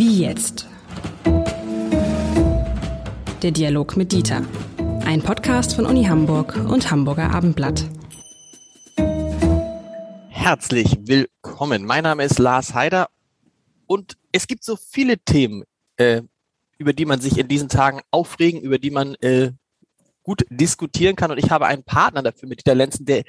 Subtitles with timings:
[0.00, 0.66] Wie jetzt?
[3.42, 4.46] Der Dialog mit Dieter.
[5.04, 7.84] Ein Podcast von Uni Hamburg und Hamburger Abendblatt.
[10.30, 11.84] Herzlich willkommen.
[11.84, 13.10] Mein Name ist Lars Heider
[13.86, 15.64] und es gibt so viele Themen,
[15.98, 16.22] äh,
[16.78, 19.52] über die man sich in diesen Tagen aufregen, über die man äh,
[20.22, 21.30] gut diskutieren kann.
[21.30, 23.24] Und ich habe einen Partner dafür mit Dieter Lenzen, der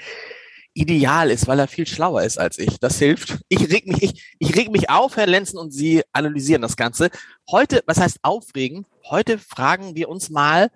[0.74, 2.80] ideal ist, weil er viel schlauer ist als ich.
[2.80, 3.40] Das hilft.
[3.50, 7.10] Ich reg mich, ich, ich reg mich auf, Herr Lenzen, und Sie analysieren das Ganze.
[7.50, 8.86] Heute, was heißt aufregen?
[9.10, 10.70] Heute fragen wir uns mal,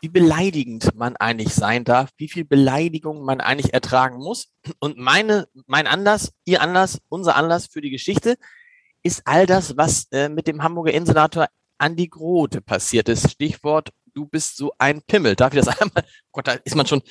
[0.00, 4.48] wie beleidigend man eigentlich sein darf, wie viel Beleidigung man eigentlich ertragen muss.
[4.78, 8.36] Und meine, mein Anlass, Ihr Anlass, unser Anlass für die Geschichte
[9.02, 13.30] ist all das, was äh, mit dem Hamburger Innensenator Andi Grote passiert ist.
[13.30, 15.36] Stichwort, du bist so ein Pimmel.
[15.36, 16.04] Darf ich das einmal?
[16.32, 17.02] Gott, da ist man schon,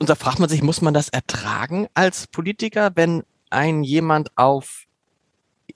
[0.00, 4.86] und da fragt man sich, muss man das ertragen als Politiker, wenn ein jemand auf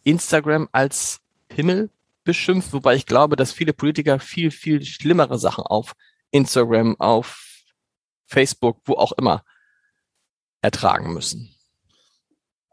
[0.03, 1.91] Instagram als Pimmel
[2.25, 5.95] beschimpft, wobei ich glaube, dass viele Politiker viel, viel schlimmere Sachen auf
[6.31, 7.65] Instagram, auf
[8.27, 9.45] Facebook, wo auch immer
[10.61, 11.55] ertragen müssen.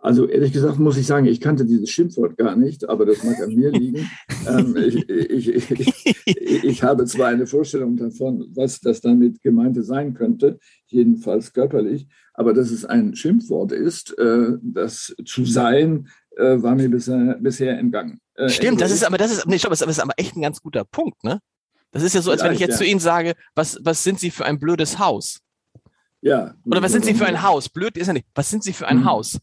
[0.05, 3.41] Also ehrlich gesagt muss ich sagen, ich kannte dieses Schimpfwort gar nicht, aber das mag
[3.41, 4.07] an mir liegen.
[4.47, 10.13] ähm, ich, ich, ich, ich, habe zwar eine Vorstellung davon, was das damit gemeinte sein
[10.13, 16.75] könnte, jedenfalls körperlich, aber dass es ein Schimpfwort ist, äh, das zu sein, äh, war
[16.75, 18.19] mir bisher, bisher entgangen.
[18.35, 20.61] Äh, Stimmt, das ist aber das ist, nee, stopp, das ist aber echt ein ganz
[20.61, 21.39] guter Punkt, ne?
[21.89, 22.77] Das ist ja so, als wenn ich jetzt ja.
[22.77, 25.39] zu Ihnen sage, was, was sind Sie für ein blödes Haus?
[26.21, 26.53] Ja.
[26.63, 27.69] Oder was sind Sie für ein Haus?
[27.69, 28.27] Blöd ist ja nicht.
[28.35, 29.05] Was sind Sie für ein mhm.
[29.05, 29.39] Haus?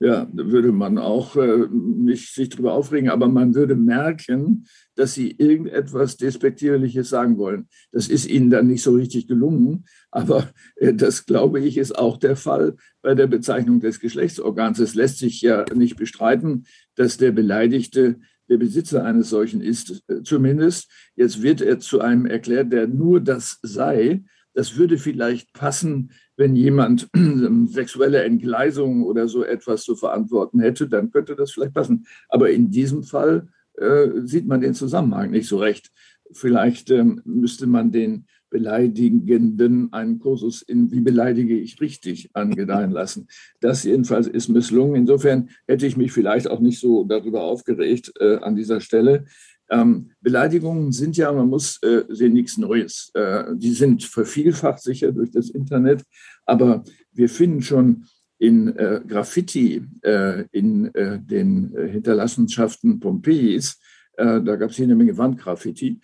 [0.00, 5.14] Ja, da würde man auch äh, nicht sich darüber aufregen, aber man würde merken, dass
[5.14, 7.68] sie irgendetwas Despektierliches sagen wollen.
[7.90, 12.16] Das ist ihnen dann nicht so richtig gelungen, aber äh, das glaube ich ist auch
[12.16, 14.78] der Fall bei der Bezeichnung des Geschlechtsorgans.
[14.78, 20.22] Es lässt sich ja nicht bestreiten, dass der Beleidigte der Besitzer eines solchen ist, äh,
[20.22, 20.90] zumindest.
[21.16, 24.22] Jetzt wird er zu einem erklärt, der nur das sei.
[24.54, 27.08] Das würde vielleicht passen, wenn jemand
[27.66, 32.06] sexuelle Entgleisungen oder so etwas zu verantworten hätte, dann könnte das vielleicht passen.
[32.28, 35.90] Aber in diesem Fall äh, sieht man den Zusammenhang nicht so recht.
[36.32, 43.28] Vielleicht ähm, müsste man den Beleidigenden einen Kursus in Wie beleidige ich richtig angedeihen lassen.
[43.60, 44.94] Das jedenfalls ist misslungen.
[44.94, 49.26] Insofern hätte ich mich vielleicht auch nicht so darüber aufgeregt äh, an dieser Stelle.
[49.70, 53.10] Ähm, Beleidigungen sind ja, man muss äh, sehen, nichts Neues.
[53.14, 56.02] Äh, die sind vervielfacht sicher durch das Internet,
[56.46, 58.04] aber wir finden schon
[58.38, 63.78] in äh, Graffiti äh, in äh, den äh, Hinterlassenschaften Pompeis,
[64.20, 66.00] da gab es hier eine Menge Wandgraffiti,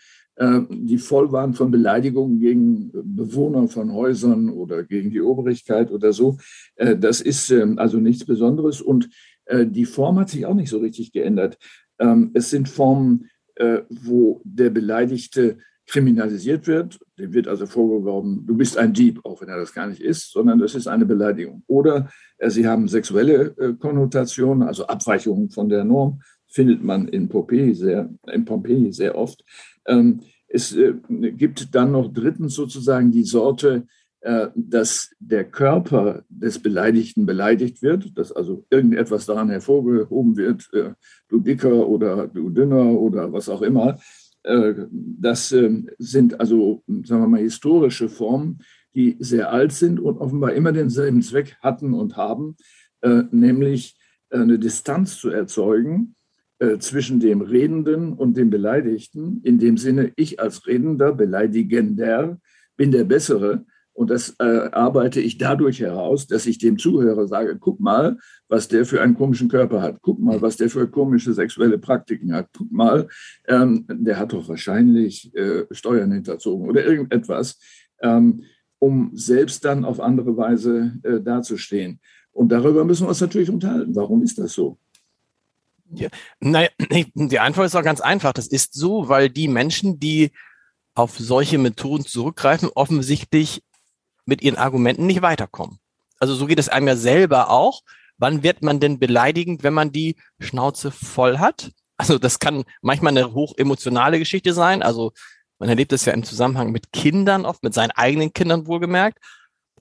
[0.71, 6.39] die voll waren von Beleidigungen gegen Bewohner von Häusern oder gegen die Obrigkeit oder so.
[6.77, 9.09] das ist ähm, also nichts Besonderes und
[9.51, 11.59] die Form hat sich auch nicht so richtig geändert.
[11.99, 13.31] Ähm, es sind Formen,
[13.89, 16.99] wo der Beleidigte kriminalisiert wird.
[17.19, 20.31] Dem wird also vorgeworfen, du bist ein Dieb, auch wenn er das gar nicht ist,
[20.33, 21.63] sondern das ist eine Beleidigung.
[21.67, 27.29] Oder äh, sie haben sexuelle äh, Konnotationen, also Abweichungen von der Norm, findet man in
[27.29, 29.45] Pompeji sehr, in Pompeji sehr oft.
[29.87, 33.83] Ähm, es äh, gibt dann noch drittens sozusagen die Sorte äh,
[34.55, 40.93] dass der Körper des Beleidigten beleidigt wird, dass also irgendetwas daran hervorgehoben wird, äh,
[41.29, 43.99] du dicker oder du dünner oder was auch immer.
[44.43, 48.61] Äh, das ähm, sind also, sagen wir mal, historische Formen,
[48.95, 52.57] die sehr alt sind und offenbar immer denselben Zweck hatten und haben,
[53.33, 53.99] nämlich
[54.31, 56.15] eine Distanz zu erzeugen
[56.79, 59.41] zwischen dem Redenden und dem Beleidigten.
[59.43, 62.39] In dem Sinne, ich als Redender, Beleidigender,
[62.77, 67.57] bin der Bessere und das äh, arbeite ich dadurch heraus, dass ich dem Zuhörer sage,
[67.59, 68.19] guck mal,
[68.49, 69.99] was der für einen komischen Körper hat.
[70.03, 72.49] Guck mal, was der für komische sexuelle Praktiken hat.
[72.53, 73.07] Guck mal,
[73.47, 77.61] ähm, der hat doch wahrscheinlich äh, Steuern hinterzogen oder irgendetwas,
[78.03, 78.43] ähm,
[78.81, 82.01] um selbst dann auf andere Weise äh, dazustehen.
[82.33, 83.95] Und darüber müssen wir uns natürlich unterhalten.
[83.95, 84.77] Warum ist das so?
[85.93, 86.09] Ja,
[86.41, 86.69] naja,
[87.15, 88.33] die Antwort ist auch ganz einfach.
[88.33, 90.33] Das ist so, weil die Menschen, die
[90.97, 93.63] auf solche Methoden zurückgreifen, offensichtlich
[94.27, 95.79] mit ihren Argumenten nicht weiterkommen.
[96.19, 97.83] Also so geht es einem ja selber auch.
[98.17, 101.73] Wann wird man denn beleidigend, wenn man die Schnauze voll hat?
[101.97, 104.83] Also das kann manchmal eine hoch emotionale Geschichte sein.
[104.83, 105.13] Also
[105.59, 109.19] man erlebt das ja im Zusammenhang mit Kindern oft, mit seinen eigenen Kindern wohlgemerkt.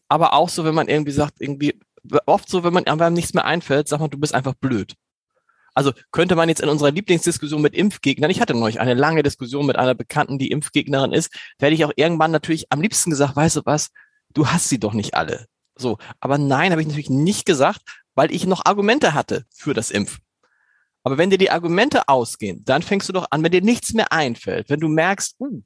[0.08, 1.80] Aber auch so, wenn man irgendwie sagt, irgendwie,
[2.26, 4.96] oft so, wenn man einem nichts mehr einfällt, sagt man, du bist einfach blöd.
[5.74, 9.66] Also könnte man jetzt in unserer Lieblingsdiskussion mit Impfgegnern, ich hatte neulich eine lange Diskussion
[9.66, 13.56] mit einer Bekannten, die Impfgegnerin ist, hätte ich auch irgendwann natürlich am liebsten gesagt, weißt
[13.56, 13.90] du was,
[14.34, 15.48] du hast sie doch nicht alle.
[15.76, 17.82] So, aber nein, habe ich natürlich nicht gesagt,
[18.16, 20.22] weil ich noch Argumente hatte für das Impfen.
[21.04, 24.12] Aber wenn dir die Argumente ausgehen, dann fängst du doch an, wenn dir nichts mehr
[24.12, 25.62] einfällt, wenn du merkst, uh,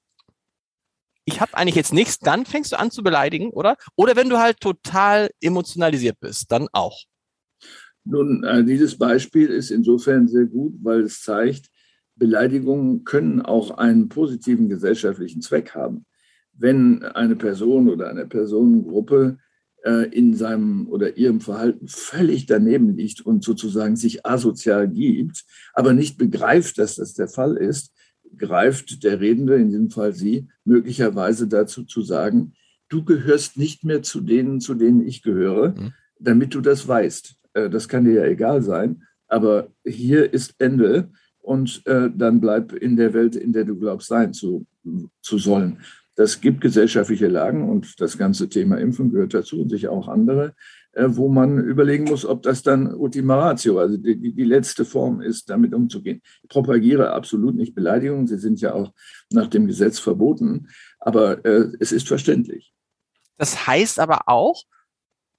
[1.25, 3.75] ich habe eigentlich jetzt nichts, dann fängst du an zu beleidigen, oder?
[3.95, 7.03] Oder wenn du halt total emotionalisiert bist, dann auch.
[8.05, 11.67] Nun, äh, dieses Beispiel ist insofern sehr gut, weil es zeigt,
[12.15, 16.05] Beleidigungen können auch einen positiven gesellschaftlichen Zweck haben.
[16.57, 19.37] Wenn eine Person oder eine Personengruppe
[19.83, 25.93] äh, in seinem oder ihrem Verhalten völlig daneben liegt und sozusagen sich asozial gibt, aber
[25.93, 27.93] nicht begreift, dass das der Fall ist,
[28.37, 32.53] greift der Redende, in diesem Fall Sie, möglicherweise dazu zu sagen,
[32.89, 35.93] du gehörst nicht mehr zu denen, zu denen ich gehöre, mhm.
[36.19, 37.35] damit du das weißt.
[37.53, 41.09] Äh, das kann dir ja egal sein, aber hier ist Ende
[41.39, 44.65] und äh, dann bleib in der Welt, in der du glaubst sein zu,
[45.21, 45.79] zu sollen.
[46.17, 50.55] Das gibt gesellschaftliche Lagen und das ganze Thema Impfen gehört dazu und sicher auch andere,
[50.93, 55.21] äh, wo man überlegen muss, ob das dann Ultima Ratio, also die, die letzte Form
[55.21, 56.23] ist, damit umzugehen.
[56.41, 58.91] Ich propagiere absolut nicht Beleidigungen, sie sind ja auch
[59.31, 60.69] nach dem Gesetz verboten,
[60.99, 62.73] aber äh, es ist verständlich.
[63.37, 64.63] Das heißt aber auch,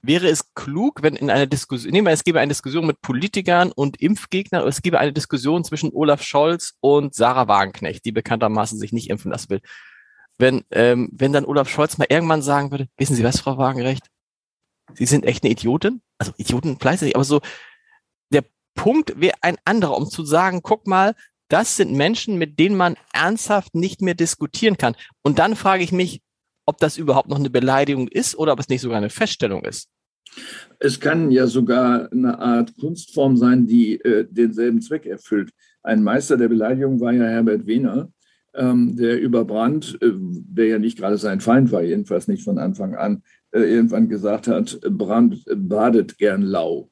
[0.00, 3.72] wäre es klug, wenn in einer Diskussion, nehmen wir, es gäbe eine Diskussion mit Politikern
[3.72, 8.92] und Impfgegnern, es gäbe eine Diskussion zwischen Olaf Scholz und Sarah Wagenknecht, die bekanntermaßen sich
[8.92, 9.60] nicht impfen lassen will.
[10.38, 14.06] Wenn, ähm, wenn dann Olaf Scholz mal irgendwann sagen würde, wissen Sie was, Frau Wagenrecht?
[14.94, 16.00] Sie sind echt eine Idiotin?
[16.18, 17.40] Also Idioten fleißig, aber so,
[18.32, 18.44] der
[18.74, 21.14] Punkt wäre ein anderer, um zu sagen, guck mal,
[21.48, 24.94] das sind Menschen, mit denen man ernsthaft nicht mehr diskutieren kann.
[25.22, 26.22] Und dann frage ich mich,
[26.66, 29.88] ob das überhaupt noch eine Beleidigung ist oder ob es nicht sogar eine Feststellung ist.
[30.78, 35.50] Es kann ja sogar eine Art Kunstform sein, die äh, denselben Zweck erfüllt.
[35.82, 38.12] Ein Meister der Beleidigung war ja Herbert Wehner,
[38.54, 42.58] ähm, der über Brandt, äh, der ja nicht gerade sein Feind war, jedenfalls nicht von
[42.58, 43.22] Anfang an,
[43.52, 46.90] äh, irgendwann gesagt hat, Brandt badet gern lau.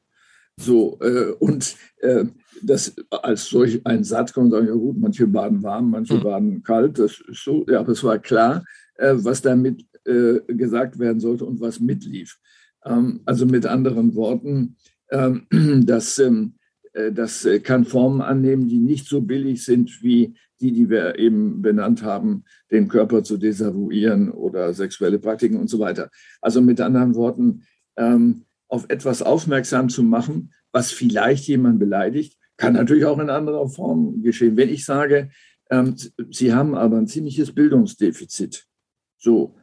[0.59, 2.25] So, äh, und äh,
[2.63, 6.23] das als solch ein Satz kann man sagen, ja gut, manche baden warm, manche hm.
[6.23, 8.63] baden kalt, das ist so, ja, aber es war klar,
[8.95, 12.39] äh, was damit äh, gesagt werden sollte und was mitlief.
[12.85, 14.77] Ähm, also mit anderen Worten,
[15.11, 15.47] ähm,
[15.85, 20.89] das, ähm, äh, das kann Formen annehmen, die nicht so billig sind wie die, die
[20.89, 26.09] wir eben benannt haben, den Körper zu desavouieren oder sexuelle Praktiken und so weiter.
[26.41, 27.63] Also mit anderen Worten,
[28.67, 34.21] auf etwas aufmerksam zu machen, was vielleicht jemand beleidigt, kann natürlich auch in anderer Form
[34.23, 34.57] geschehen.
[34.57, 35.29] Wenn ich sage,
[36.31, 38.65] Sie haben aber ein ziemliches Bildungsdefizit,
[39.17, 39.55] so,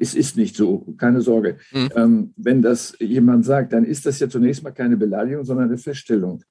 [0.00, 1.56] es ist nicht so, keine Sorge.
[1.72, 1.88] Mhm.
[1.94, 5.78] Ähm, wenn das jemand sagt, dann ist das ja zunächst mal keine Beleidigung, sondern eine
[5.78, 6.42] Feststellung.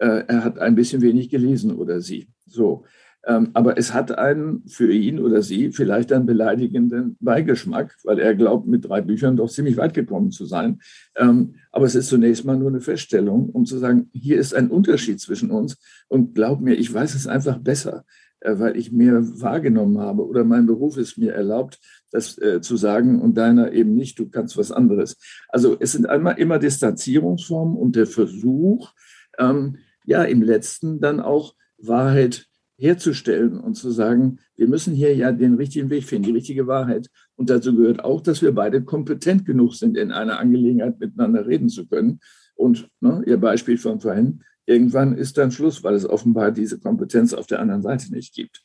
[0.00, 2.28] Äh, er hat ein bisschen wenig gelesen oder sie.
[2.46, 2.84] So.
[3.26, 8.34] Ähm, aber es hat einen für ihn oder sie vielleicht einen beleidigenden Beigeschmack, weil er
[8.34, 10.80] glaubt, mit drei Büchern doch ziemlich weit gekommen zu sein.
[11.16, 14.70] Ähm, aber es ist zunächst mal nur eine Feststellung, um zu sagen, hier ist ein
[14.70, 15.76] Unterschied zwischen uns
[16.08, 18.04] und glaub mir, ich weiß es einfach besser.
[18.40, 21.78] Äh, weil ich mehr wahrgenommen habe oder mein Beruf ist mir erlaubt,
[22.10, 25.16] das äh, zu sagen und deiner eben nicht, du kannst was anderes.
[25.48, 28.92] Also es sind einmal immer Distanzierungsformen und der Versuch,
[29.38, 29.76] ähm,
[30.06, 32.46] ja, im letzten dann auch Wahrheit
[32.78, 37.08] herzustellen und zu sagen, wir müssen hier ja den richtigen Weg finden, die richtige Wahrheit.
[37.36, 41.68] Und dazu gehört auch, dass wir beide kompetent genug sind, in einer Angelegenheit miteinander reden
[41.68, 42.20] zu können.
[42.54, 47.34] Und ne, Ihr Beispiel von vorhin, irgendwann ist dann Schluss, weil es offenbar diese Kompetenz
[47.34, 48.62] auf der anderen Seite nicht gibt.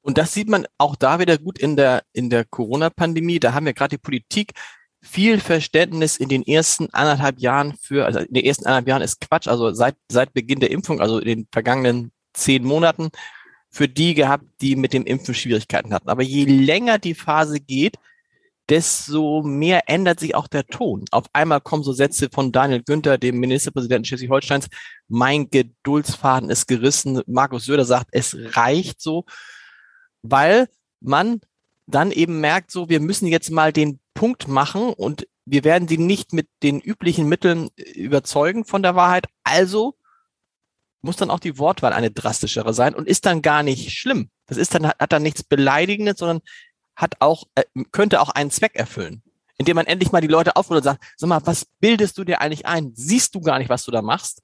[0.00, 3.40] Und das sieht man auch da wieder gut in der, in der Corona-Pandemie.
[3.40, 4.52] Da haben wir gerade die Politik
[5.00, 9.20] viel Verständnis in den ersten anderthalb Jahren für, also in den ersten anderthalb Jahren ist
[9.20, 13.10] Quatsch, also seit, seit Beginn der Impfung, also in den vergangenen zehn Monaten,
[13.68, 16.08] für die gehabt, die mit dem Impfen Schwierigkeiten hatten.
[16.08, 17.96] Aber je länger die Phase geht,
[18.68, 21.04] desto mehr ändert sich auch der Ton.
[21.10, 24.68] Auf einmal kommen so Sätze von Daniel Günther, dem Ministerpräsidenten Schleswig-Holsteins,
[25.08, 27.20] mein Geduldsfaden ist gerissen.
[27.26, 29.24] Markus Söder sagt, es reicht so,
[30.22, 30.68] weil
[31.00, 31.40] man
[31.86, 35.98] dann eben merkt, so, wir müssen jetzt mal den Punkt machen und wir werden sie
[35.98, 39.26] nicht mit den üblichen Mitteln überzeugen von der Wahrheit.
[39.42, 39.96] Also
[41.00, 44.30] muss dann auch die Wortwahl eine drastischere sein und ist dann gar nicht schlimm.
[44.46, 46.40] Das ist dann, hat dann nichts Beleidigendes, sondern
[46.96, 49.22] hat auch, äh, könnte auch einen Zweck erfüllen.
[49.58, 52.40] Indem man endlich mal die Leute aufruft und sagt, sag mal, was bildest du dir
[52.40, 52.92] eigentlich ein?
[52.94, 54.42] Siehst du gar nicht, was du da machst?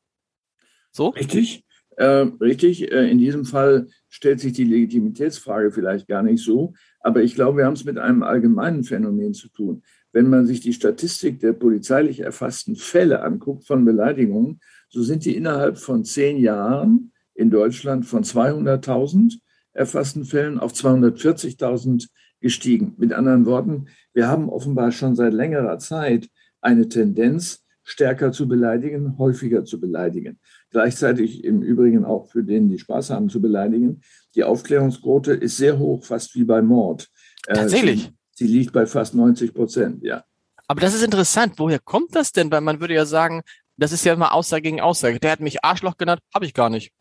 [0.93, 1.09] So?
[1.09, 1.65] Richtig,
[1.97, 2.93] äh, richtig.
[2.93, 6.75] Äh, in diesem Fall stellt sich die Legitimitätsfrage vielleicht gar nicht so.
[7.01, 9.83] Aber ich glaube, wir haben es mit einem allgemeinen Phänomen zu tun.
[10.13, 15.37] Wenn man sich die Statistik der polizeilich erfassten Fälle anguckt von Beleidigungen, so sind die
[15.37, 19.39] innerhalb von zehn Jahren in Deutschland von 200.000
[19.73, 22.09] erfassten Fällen auf 240.000
[22.41, 22.95] gestiegen.
[22.99, 26.29] Mit anderen Worten, wir haben offenbar schon seit längerer Zeit
[26.61, 30.39] eine Tendenz, stärker zu beleidigen, häufiger zu beleidigen.
[30.71, 34.03] Gleichzeitig im Übrigen auch für den, die Spaß haben, zu beleidigen.
[34.35, 37.09] Die Aufklärungsquote ist sehr hoch, fast wie bei Mord.
[37.47, 38.13] Äh, Tatsächlich?
[38.33, 40.25] Sie, sie liegt bei fast 90 Prozent, ja.
[40.67, 41.55] Aber das ist interessant.
[41.57, 42.51] Woher kommt das denn?
[42.51, 43.43] Weil man würde ja sagen,
[43.79, 45.19] das ist ja immer Aussage gegen Aussage.
[45.19, 46.93] Der hat mich Arschloch genannt, habe ich gar nicht.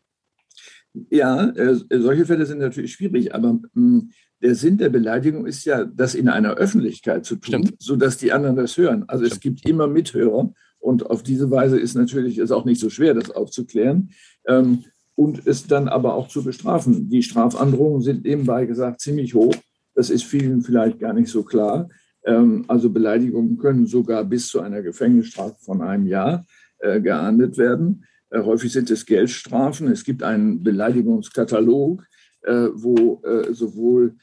[1.10, 5.64] Ja, äh, solche Fälle sind natürlich schwierig, aber mh, hm, der Sinn der Beleidigung ist
[5.64, 7.82] ja, das in einer Öffentlichkeit zu tun, Stimmt.
[7.82, 9.04] sodass die anderen das hören.
[9.08, 9.34] Also Stimmt.
[9.36, 13.14] es gibt immer Mithörer und auf diese Weise ist natürlich es auch nicht so schwer,
[13.14, 14.10] das aufzuklären
[14.46, 14.84] ähm,
[15.16, 17.08] und es dann aber auch zu bestrafen.
[17.08, 19.54] Die Strafandrohungen sind nebenbei gesagt ziemlich hoch.
[19.94, 21.88] Das ist vielen vielleicht gar nicht so klar.
[22.24, 26.46] Ähm, also Beleidigungen können sogar bis zu einer Gefängnisstrafe von einem Jahr
[26.78, 28.04] äh, geahndet werden.
[28.30, 29.88] Äh, häufig sind es Geldstrafen.
[29.88, 32.04] Es gibt einen Beleidigungskatalog,
[32.42, 34.14] äh, wo äh, sowohl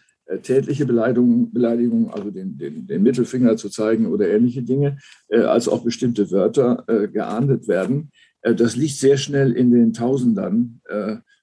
[0.41, 4.97] tätliche Beleidigungen, Beleidigung, also den, den, den, Mittelfinger zu zeigen oder ähnliche Dinge,
[5.29, 6.83] als auch bestimmte Wörter
[7.13, 8.09] geahndet werden.
[8.41, 10.81] Das liegt sehr schnell in den Tausendern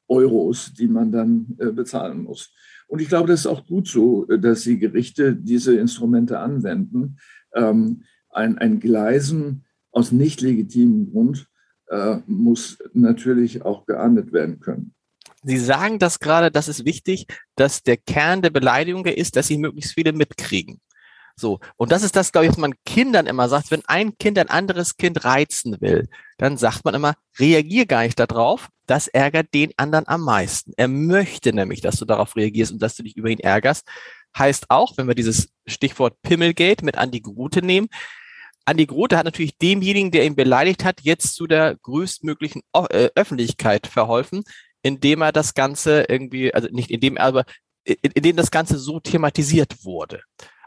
[0.09, 2.53] Euros, die man dann bezahlen muss.
[2.89, 7.19] Und ich glaube, das ist auch gut so, dass die Gerichte diese Instrumente anwenden.
[7.55, 11.47] Ähm, ein, ein Gleisen aus nicht legitimem Grund
[12.27, 14.95] muss natürlich auch geahndet werden können.
[15.45, 19.59] Sie sagen das gerade, das ist wichtig, dass der Kern der Beleidigung ist, dass sie
[19.59, 20.81] möglichst viele mitkriegen.
[21.37, 21.59] So.
[21.77, 23.71] Und das ist das, glaube ich, was man Kindern immer sagt.
[23.71, 26.09] Wenn ein Kind ein anderes Kind reizen will,
[26.39, 28.69] dann sagt man immer, reagier gar nicht darauf.
[28.87, 30.73] Das ärgert den anderen am meisten.
[30.77, 33.87] Er möchte nämlich, dass du darauf reagierst und dass du dich über ihn ärgerst.
[34.39, 37.89] Heißt auch, wenn wir dieses Stichwort Pimmelgate mit Andi Grute nehmen,
[38.65, 43.87] Andi Grote hat natürlich demjenigen, der ihn beleidigt hat, jetzt zu der größtmöglichen äh, Öffentlichkeit
[43.87, 44.45] verholfen,
[44.83, 47.45] indem er das Ganze irgendwie, also nicht indem er, aber
[47.85, 50.23] indem das Ganze so thematisiert wurde.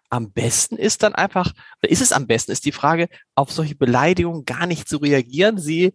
[0.09, 3.75] Am besten ist dann einfach, oder ist es am besten, ist die Frage, auf solche
[3.75, 5.93] Beleidigungen gar nicht zu reagieren, sie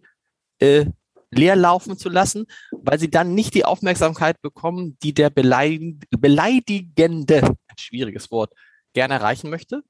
[0.59, 0.85] äh,
[1.31, 7.43] leer laufen zu lassen, weil sie dann nicht die Aufmerksamkeit bekommen, die der Beleidig Beleidigende,
[7.43, 8.53] ein schwieriges Wort,
[8.93, 9.83] gerne erreichen möchte?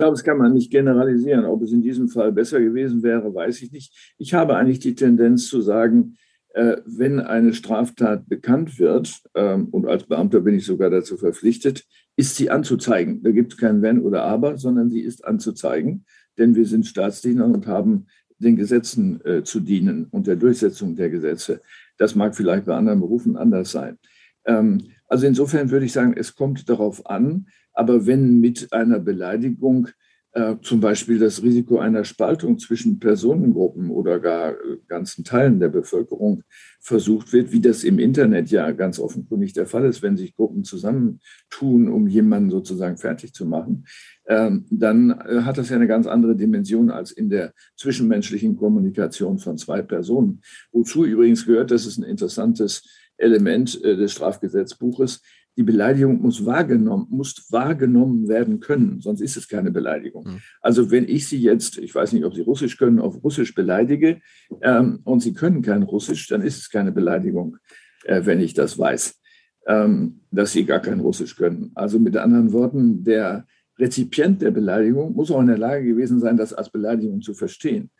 [0.00, 1.44] Ich glaube, das kann man nicht generalisieren.
[1.44, 4.14] Ob es in diesem Fall besser gewesen wäre, weiß ich nicht.
[4.16, 6.16] Ich habe eigentlich die Tendenz zu sagen,
[6.54, 11.84] äh, wenn eine Straftat bekannt wird, ähm, und als Beamter bin ich sogar dazu verpflichtet,
[12.16, 13.22] ist sie anzuzeigen.
[13.22, 16.06] Da gibt es kein Wenn oder Aber, sondern sie ist anzuzeigen,
[16.38, 18.06] denn wir sind Staatsdiener und haben
[18.38, 21.60] den Gesetzen äh, zu dienen und der Durchsetzung der Gesetze.
[21.98, 23.98] Das mag vielleicht bei anderen Berufen anders sein.
[24.46, 24.78] Ähm,
[25.08, 29.88] also insofern würde ich sagen, es kommt darauf an, aber wenn mit einer Beleidigung
[30.32, 35.70] äh, zum Beispiel das Risiko einer Spaltung zwischen Personengruppen oder gar äh, ganzen Teilen der
[35.70, 36.44] Bevölkerung
[36.78, 40.62] versucht wird, wie das im Internet ja ganz offenkundig der Fall ist, wenn sich Gruppen
[40.62, 43.86] zusammentun, um jemanden sozusagen fertig zu machen,
[44.28, 49.40] ähm, dann äh, hat das ja eine ganz andere Dimension als in der zwischenmenschlichen Kommunikation
[49.40, 50.42] von zwei Personen.
[50.70, 52.84] Wozu übrigens gehört, das ist ein interessantes
[53.16, 55.20] Element des Strafgesetzbuches,
[55.56, 60.24] die Beleidigung muss wahrgenommen, muss wahrgenommen werden können, sonst ist es keine Beleidigung.
[60.24, 60.40] Mhm.
[60.60, 64.20] Also wenn ich Sie jetzt, ich weiß nicht, ob Sie Russisch können, auf Russisch beleidige
[64.62, 67.56] ähm, und Sie können kein Russisch, dann ist es keine Beleidigung,
[68.04, 69.20] äh, wenn ich das weiß,
[69.66, 71.72] ähm, dass Sie gar kein Russisch können.
[71.74, 73.46] Also mit anderen Worten, der
[73.78, 77.90] Rezipient der Beleidigung muss auch in der Lage gewesen sein, das als Beleidigung zu verstehen.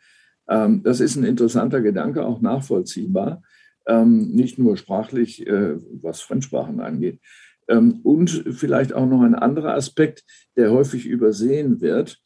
[0.47, 3.41] Ähm, das ist ein interessanter Gedanke, auch nachvollziehbar.
[3.87, 7.19] Ähm, nicht nur sprachlich, äh, was Fremdsprachen angeht.
[7.67, 10.23] Ähm, und vielleicht auch noch ein anderer Aspekt,
[10.55, 12.19] der häufig übersehen wird.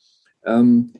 [0.44, 0.94] Ähm,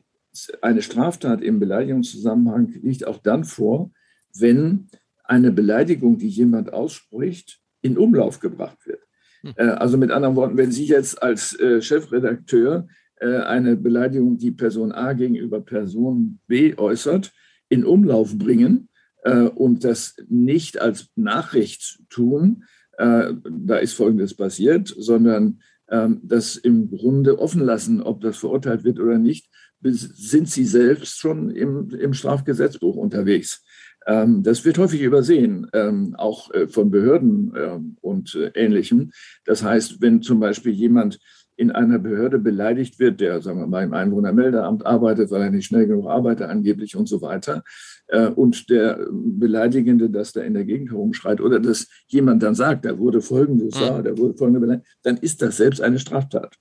[0.60, 3.90] eine Straftat im Beleidigungszusammenhang liegt auch dann vor,
[4.38, 4.88] wenn
[5.24, 9.00] eine Beleidigung, die jemand ausspricht, in Umlauf gebracht wird.
[9.42, 9.54] Hm.
[9.56, 12.86] Äh, also mit anderen Worten, wenn Sie jetzt als äh, Chefredakteur
[13.16, 17.32] äh, eine Beleidigung, die Person A gegenüber Person B äußert,
[17.68, 18.88] in Umlauf bringen
[19.26, 22.64] und das nicht als Nachricht tun,
[22.98, 28.84] äh, da ist Folgendes passiert, sondern ähm, das im Grunde offen lassen, ob das verurteilt
[28.84, 29.48] wird oder nicht,
[29.82, 33.64] sind sie selbst schon im, im Strafgesetzbuch unterwegs.
[34.06, 39.10] Ähm, das wird häufig übersehen, ähm, auch äh, von Behörden äh, und äh, Ähnlichem.
[39.44, 41.18] Das heißt, wenn zum Beispiel jemand
[41.56, 45.66] in einer Behörde beleidigt wird, der, sagen wir mal, im Einwohnermeldeamt arbeitet, weil er nicht
[45.66, 47.64] schnell genug arbeitet, angeblich und so weiter,
[48.08, 52.84] äh, und der Beleidigende, das da in der Gegend herumschreit, oder dass jemand dann sagt,
[52.84, 53.80] da wurde folgendes, mhm.
[53.80, 56.56] da, da wurde folgende beleidigt, dann ist das selbst eine Straftat.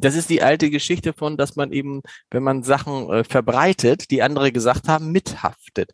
[0.00, 4.22] Das ist die alte Geschichte von, dass man eben, wenn man Sachen äh, verbreitet, die
[4.22, 5.90] andere gesagt haben, mithaftet.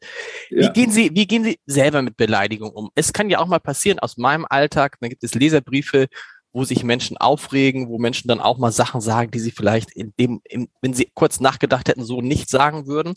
[0.50, 0.68] Ja.
[0.68, 2.90] Wie gehen Sie, wie gehen Sie selber mit Beleidigung um?
[2.94, 6.08] Es kann ja auch mal passieren aus meinem Alltag, da gibt es Leserbriefe,
[6.54, 10.14] wo sich Menschen aufregen, wo Menschen dann auch mal Sachen sagen, die sie vielleicht in
[10.18, 13.14] dem, in, wenn sie kurz nachgedacht hätten, so nicht sagen würden.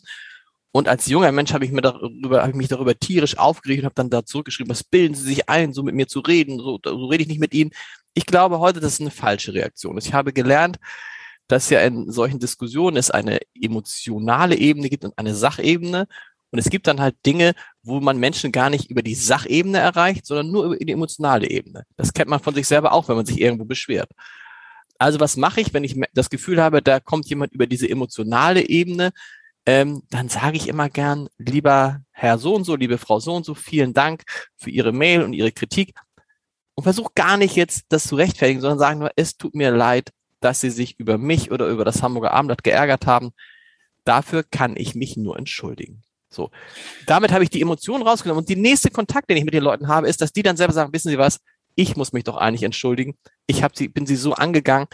[0.71, 3.85] Und als junger Mensch habe ich, mir darüber, habe ich mich darüber tierisch aufgeregt und
[3.85, 6.79] habe dann da zurückgeschrieben, was bilden Sie sich ein, so mit mir zu reden, so,
[6.83, 7.71] so rede ich nicht mit Ihnen.
[8.15, 9.97] Ich glaube heute, das ist eine falsche Reaktion.
[9.99, 10.77] Ich habe gelernt,
[11.47, 16.07] dass ja in solchen Diskussionen es eine emotionale Ebene gibt und eine Sachebene.
[16.49, 17.53] Und es gibt dann halt Dinge,
[17.87, 21.83] wo man Menschen gar nicht über die Sachebene erreicht, sondern nur über die emotionale Ebene.
[21.95, 24.11] Das kennt man von sich selber auch, wenn man sich irgendwo beschwert.
[24.99, 28.67] Also was mache ich, wenn ich das Gefühl habe, da kommt jemand über diese emotionale
[28.67, 29.11] Ebene,
[29.65, 33.45] ähm, dann sage ich immer gern, lieber Herr so und so, liebe Frau so und
[33.45, 34.23] so, vielen Dank
[34.55, 35.93] für Ihre Mail und Ihre Kritik.
[36.73, 40.11] Und versuche gar nicht jetzt das zu rechtfertigen, sondern sagen nur, es tut mir leid,
[40.39, 43.31] dass Sie sich über mich oder über das Hamburger Abendblatt geärgert haben.
[44.05, 46.03] Dafür kann ich mich nur entschuldigen.
[46.29, 46.49] So.
[47.05, 48.41] Damit habe ich die Emotionen rausgenommen.
[48.41, 50.73] Und die nächste Kontakt, den ich mit den Leuten habe, ist, dass die dann selber
[50.73, 51.39] sagen, wissen Sie was?
[51.75, 53.15] Ich muss mich doch eigentlich entschuldigen.
[53.45, 54.87] Ich habe sie, bin sie so angegangen.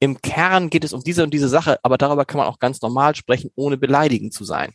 [0.00, 2.80] Im Kern geht es um diese und diese Sache, aber darüber kann man auch ganz
[2.80, 4.72] normal sprechen, ohne beleidigend zu sein.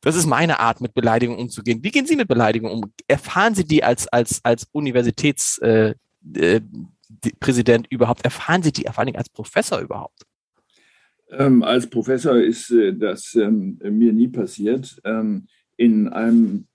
[0.00, 1.84] Das ist meine Art, mit Beleidigung umzugehen.
[1.84, 2.92] Wie gehen Sie mit Beleidigung um?
[3.06, 5.96] Erfahren Sie die als, als, als Universitätspräsident
[6.36, 6.62] äh,
[7.72, 8.24] äh, überhaupt?
[8.24, 10.22] Erfahren Sie die vor allen Dingen als Professor überhaupt?
[11.32, 15.00] Ähm, als Professor ist äh, das ähm, mir nie passiert.
[15.04, 15.46] Ähm,
[15.76, 16.66] in einem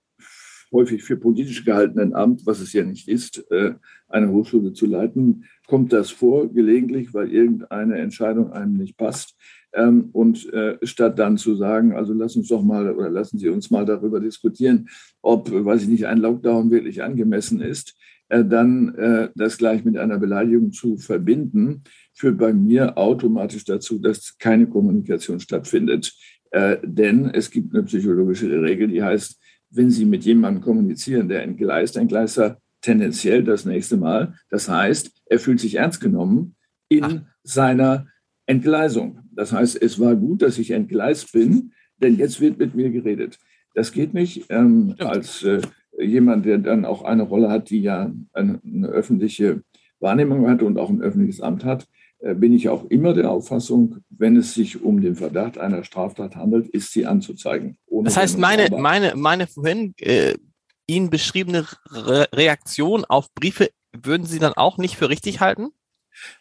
[0.72, 3.74] häufig für politisch gehaltenen Amt, was es ja nicht ist, äh,
[4.08, 9.36] eine Hochschule zu leiten, kommt das vor, gelegentlich, weil irgendeine Entscheidung einem nicht passt.
[9.72, 13.48] Ähm, und äh, statt dann zu sagen, also lass uns doch mal oder lassen Sie
[13.48, 14.88] uns mal darüber diskutieren,
[15.22, 17.96] ob, weiß ich nicht, ein Lockdown wirklich angemessen ist,
[18.28, 21.82] dann äh, das gleich mit einer Beleidigung zu verbinden,
[22.14, 26.12] führt bei mir automatisch dazu, dass keine Kommunikation stattfindet.
[26.50, 29.40] Äh, denn es gibt eine psychologische Regel, die heißt,
[29.70, 34.34] wenn Sie mit jemandem kommunizieren, der entgleist, entgleist er tendenziell das nächste Mal.
[34.48, 36.54] Das heißt, er fühlt sich ernst genommen
[36.88, 37.20] in Ach.
[37.42, 38.06] seiner
[38.46, 39.20] Entgleisung.
[39.32, 43.38] Das heißt, es war gut, dass ich entgleist bin, denn jetzt wird mit mir geredet.
[43.74, 44.46] Das geht nicht.
[44.48, 45.60] Ähm, als äh,
[45.98, 49.62] jemand, der dann auch eine Rolle hat, die ja eine, eine öffentliche
[50.00, 51.86] Wahrnehmung hat und auch ein öffentliches Amt hat,
[52.18, 56.36] äh, bin ich auch immer der Auffassung, wenn es sich um den Verdacht einer Straftat
[56.36, 57.78] handelt, ist sie anzuzeigen.
[58.02, 60.34] das heißt, meine, meine, meine vorhin äh,
[60.88, 65.70] Ihnen beschriebene Re Reaktion auf Briefe würden Sie dann auch nicht für richtig halten?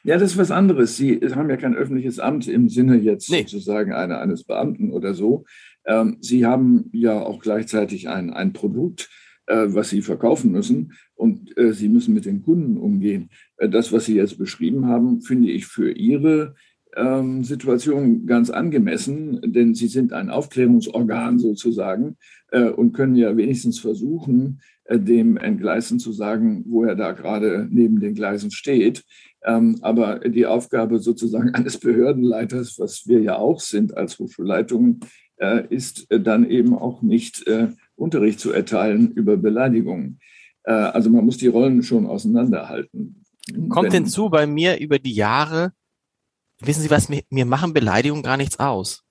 [0.04, 0.96] Ja, das ist was anderes.
[0.98, 3.42] Sie haben ja kein öffentliches Amt im Sinne jetzt nee.
[3.42, 5.46] sozusagen eine, eines Beamten oder so.
[5.86, 9.10] Ähm, Sie haben ja auch gleichzeitig ein, ein Produkt,
[9.48, 13.30] was Sie verkaufen müssen und äh, Sie müssen mit den Kunden umgehen.
[13.58, 16.56] Äh, das, was Sie jetzt beschrieben haben, finde ich für Ihre
[16.96, 22.18] ähm, Situation ganz angemessen, denn Sie sind ein Aufklärungsorgan sozusagen
[22.52, 27.68] äh, und können ja wenigstens versuchen, äh, dem Entgleisen zu sagen, wo er da gerade
[27.70, 29.04] neben den Gleisen steht.
[29.44, 35.02] Ähm, aber die Aufgabe sozusagen eines Behördenleiters, was wir ja auch sind als Hochschulleitungen,
[35.38, 37.46] äh, ist dann eben auch nicht
[37.96, 40.20] Unterricht zu erteilen über Beleidigungen.
[40.64, 43.24] also man muss die Rollen schon auseinanderhalten.
[43.70, 45.72] Kommt hinzu bei mir über die Jahre,
[46.60, 49.04] wissen Sie was, mir, mir machen Beleidigungen gar nichts aus.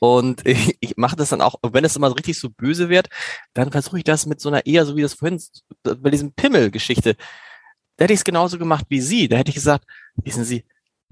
[0.00, 3.08] Und ich, ich mache das dann auch, wenn es immer richtig so böse wird,
[3.54, 5.40] dann versuche ich das mit so einer eher, so wie das vorhin,
[5.82, 7.16] bei diesem Pimmel-Geschichte.
[7.96, 9.28] Da hätte ich es genauso gemacht wie Sie.
[9.28, 10.64] Da hätte ich gesagt, wissen Sie,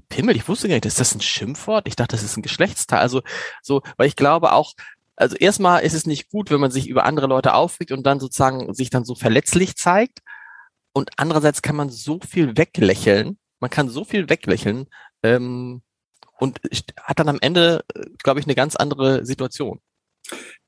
[0.09, 1.87] Pimmel, ich wusste gar nicht, ist das ein Schimpfwort?
[1.87, 2.99] Ich dachte, das ist ein Geschlechtsteil.
[2.99, 3.23] Also
[3.63, 4.73] so, weil ich glaube auch,
[5.21, 8.21] also erstmal ist es nicht gut, wenn man sich über andere Leute aufregt und dann
[8.21, 10.21] sozusagen sich dann so verletzlich zeigt.
[10.95, 13.39] Und andererseits kann man so viel weglächeln.
[13.61, 14.87] Man kann so viel weglächeln
[15.23, 15.83] ähm,
[16.39, 16.59] und
[16.97, 17.85] hat dann am Ende,
[18.23, 19.79] glaube ich, eine ganz andere Situation.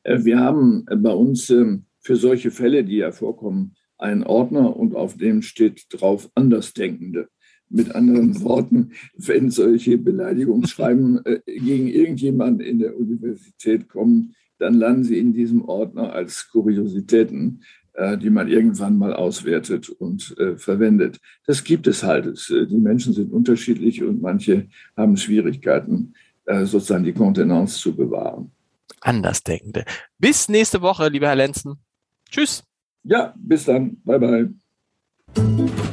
[0.03, 4.95] Äh, wir haben bei uns ähm, für solche Fälle, die ja vorkommen, einen Ordner und
[4.95, 7.29] auf dem steht drauf Andersdenkende.
[7.71, 15.05] Mit anderen Worten, wenn solche Beleidigungsschreiben äh, gegen irgendjemanden in der Universität kommen, dann landen
[15.05, 17.63] sie in diesem Ordner als Kuriositäten.
[17.95, 21.21] Äh, die man irgendwann mal auswertet und äh, verwendet.
[21.47, 22.27] Das gibt es halt.
[22.51, 28.51] Äh, die Menschen sind unterschiedlich und manche haben Schwierigkeiten, sozusagen die Kontenance zu bewahren.
[29.01, 29.85] Andersdenkende.
[30.19, 31.77] Bis nächste Woche, lieber Herr Lenzen.
[32.29, 32.65] Tschüss.
[33.05, 33.97] Ja, bis dann.
[34.03, 35.93] Bye, bye.